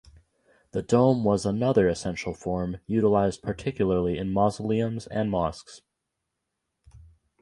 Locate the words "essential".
1.87-2.33